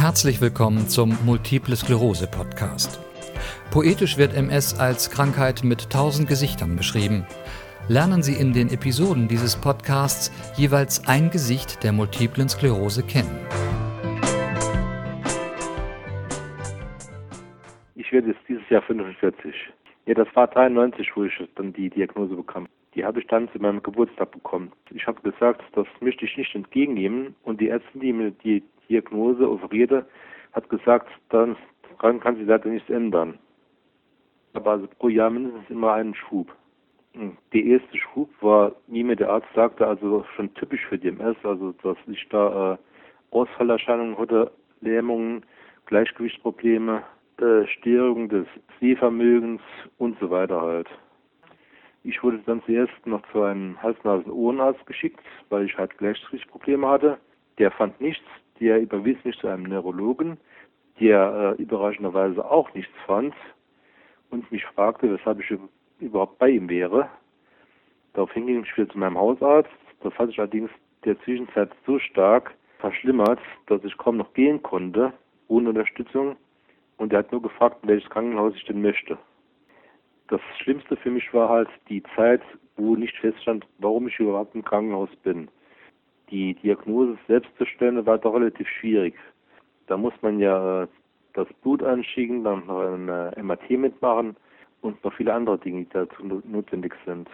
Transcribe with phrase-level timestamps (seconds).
[0.00, 2.98] Herzlich willkommen zum Multiple Sklerose Podcast.
[3.70, 7.26] Poetisch wird MS als Krankheit mit tausend Gesichtern beschrieben.
[7.86, 13.28] Lernen Sie in den Episoden dieses Podcasts jeweils ein Gesicht der multiplen Sklerose kennen.
[17.94, 19.54] Ich werde jetzt dieses Jahr 45.
[20.06, 22.68] Ja, das war 93, wo ich dann die Diagnose bekam.
[22.94, 24.72] Die habe ich dann zu meinem Geburtstag bekommen.
[24.94, 27.34] Ich habe gesagt, das möchte ich nicht entgegennehmen.
[27.42, 30.04] Und die Ärztin, die mir die Diagnose offerierte,
[30.52, 31.56] hat gesagt, dann
[31.98, 33.38] daran kann sich leider nichts ändern.
[34.52, 36.52] Aber also pro Jahr mindestens immer einen Schub.
[37.52, 41.72] Der erste Schub war, wie mir der Arzt sagte, also schon typisch für DMS, also
[41.82, 42.78] dass ich da äh,
[43.34, 45.44] Ausfallerscheinungen hatte, Lähmungen,
[45.86, 47.02] Gleichgewichtsprobleme,
[47.38, 48.46] äh, Störung des
[48.80, 49.62] Sehvermögens
[49.98, 50.88] und so weiter halt.
[52.02, 57.18] Ich wurde dann zuerst noch zu einem Hals-Nasen-Ohrenarzt geschickt, weil ich halt Gleichgewichtsprobleme hatte.
[57.58, 58.24] Der fand nichts,
[58.60, 60.36] der überwies mich zu einem Neurologen,
[61.00, 63.34] der äh, überraschenderweise auch nichts fand
[64.30, 65.58] und mich fragte, weshalb ich
[65.98, 67.08] überhaupt bei ihm wäre.
[68.12, 69.70] Daraufhin ging ich wieder zu meinem Hausarzt.
[70.02, 70.70] Das hat sich allerdings
[71.04, 75.12] der Zwischenzeit so stark verschlimmert, dass ich kaum noch gehen konnte,
[75.48, 76.36] ohne Unterstützung.
[76.96, 79.16] Und er hat nur gefragt, welches Krankenhaus ich denn möchte.
[80.28, 82.42] Das Schlimmste für mich war halt die Zeit,
[82.76, 85.48] wo nicht feststand, warum ich überhaupt im Krankenhaus bin
[86.30, 89.14] die Diagnose selbst zu stellen, war doch relativ schwierig.
[89.86, 90.86] Da muss man ja äh,
[91.34, 94.36] das Blut anschicken, dann noch ein äh, MRT mitmachen
[94.80, 97.28] und noch viele andere Dinge, die dazu notwendig sind.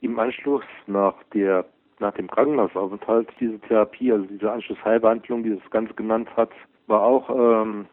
[0.00, 1.64] Im Anschluss nach der
[2.00, 6.50] nach dem Krankenhausaufenthalt diese Therapie, also diese Anschlussheilbehandlung, die das Ganze genannt hat,
[6.86, 7.86] war auch ähm,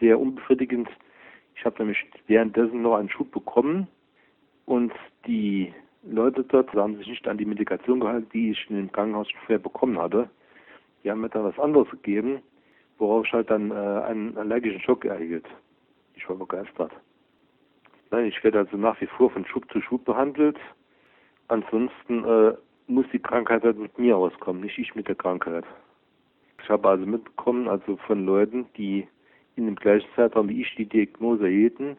[0.00, 0.88] sehr unbefriedigend.
[1.54, 3.86] Ich habe nämlich währenddessen noch einen Schub bekommen
[4.66, 4.92] und
[5.26, 9.28] die Leute dort haben sich nicht an die Medikation gehalten, die ich in dem Krankenhaus
[9.40, 10.28] vorher bekommen hatte.
[11.02, 12.42] Die haben mir dann was anderes gegeben,
[12.98, 15.46] worauf ich halt dann äh, einen allergischen Schock erhielt.
[16.14, 16.92] Ich war begeistert.
[18.10, 20.58] Nein, ich werde also nach wie vor von Schub zu Schub behandelt.
[21.48, 22.54] Ansonsten äh,
[22.86, 25.64] muss die Krankheit halt mit mir auskommen, nicht ich mit der Krankheit.
[26.62, 29.06] Ich habe also mitbekommen, also von Leuten, die
[29.56, 31.96] in dem gleichen Zeitraum wie ich die Diagnose erhielten.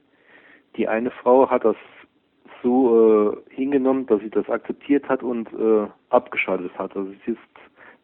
[0.76, 1.76] Die eine Frau hat das
[2.64, 6.96] so äh, hingenommen, dass sie das akzeptiert hat und äh, abgeschaltet hat.
[6.96, 7.40] Also sie ist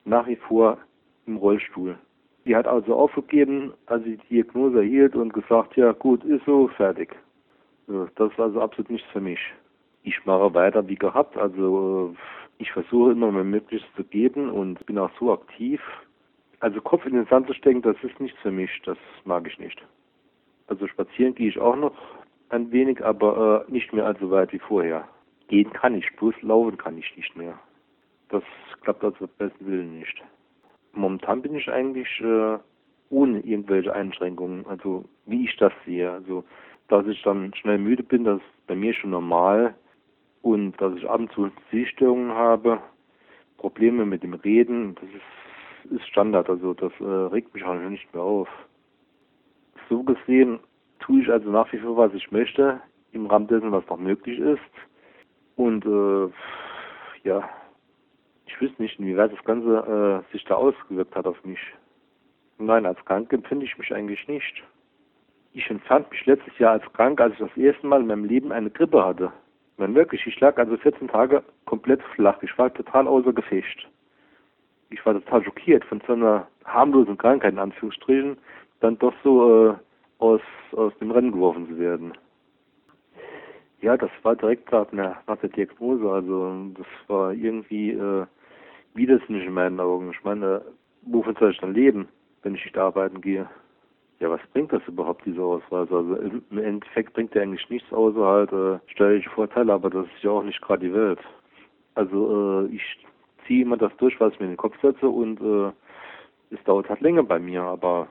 [0.06, 0.78] nach wie vor
[1.26, 1.98] im Rollstuhl.
[2.46, 6.68] Sie hat also aufgegeben, als sie die Diagnose erhielt und gesagt, ja gut, ist so,
[6.68, 7.16] fertig.
[7.88, 9.40] Das ist also absolut nichts für mich.
[10.04, 12.18] Ich mache weiter wie gehabt, also äh,
[12.62, 15.82] ich versuche immer mein Möglichstes zu geben und bin auch so aktiv.
[16.60, 19.58] Also Kopf in den Sand zu stecken, das ist nichts für mich, das mag ich
[19.60, 19.82] nicht.
[20.68, 21.96] Also spazieren gehe ich auch noch
[22.50, 25.08] ein wenig, aber äh, nicht mehr allzu weit wie vorher.
[25.48, 27.58] Gehen kann ich, bloß laufen kann ich nicht mehr.
[28.30, 28.44] Das
[28.82, 30.22] klappt also besten Willen nicht.
[30.94, 32.58] Momentan bin ich eigentlich äh,
[33.10, 36.12] ohne irgendwelche Einschränkungen, also wie ich das sehe.
[36.12, 36.44] Also,
[36.88, 39.76] dass ich dann schnell müde bin, das ist bei mir schon normal.
[40.42, 42.80] Und dass ich ab und zu Sehstörungen habe,
[43.58, 46.50] Probleme mit dem Reden, das ist, ist Standard.
[46.50, 48.48] Also das äh, regt mich auch nicht mehr auf.
[49.90, 50.60] So gesehen
[51.00, 52.80] tue ich also nach wie vor, was ich möchte,
[53.12, 54.60] im Rahmen dessen, was noch möglich ist.
[55.56, 56.32] Und äh,
[57.28, 57.50] ja,
[58.46, 61.60] ich wüsste nicht, inwieweit das Ganze äh, sich da ausgewirkt hat auf mich.
[62.58, 64.64] Nein, als krank empfinde ich mich eigentlich nicht.
[65.54, 68.52] Ich empfand mich letztes Jahr als krank, als ich das erste Mal in meinem Leben
[68.52, 69.32] eine Grippe hatte.
[69.78, 72.42] Nein, wirklich, ich lag also 14 Tage komplett flach.
[72.44, 73.88] Ich war total außer Gefecht.
[74.90, 78.38] Ich war total schockiert von so einer harmlosen Krankheit, in Anführungsstrichen,
[78.82, 79.74] dann doch so äh,
[80.20, 80.42] aus,
[80.74, 82.14] aus dem Rennen geworfen zu werden.
[83.82, 86.10] Ja, das war direkt nach, nach der Diagnose.
[86.10, 88.26] Also das war irgendwie äh,
[88.94, 90.12] widersinnig in meinen Augen.
[90.12, 90.62] Ich meine,
[91.04, 92.08] wovon soll ich dann leben,
[92.44, 93.50] wenn ich nicht arbeiten gehe?
[94.20, 95.96] Ja, was bringt das überhaupt, diese Ausweise?
[95.96, 100.24] Also im Endeffekt bringt der eigentlich nichts außer halt äh, steuerliche Vorteile, aber das ist
[100.24, 101.20] ja auch nicht gerade die Welt.
[101.96, 102.84] Also äh, ich
[103.48, 105.72] ziehe immer das durch, was ich mir in den Kopf setze und äh,
[106.54, 108.10] es dauert halt länger bei mir, aber